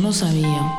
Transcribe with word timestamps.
No 0.00 0.12
sabía. 0.12 0.75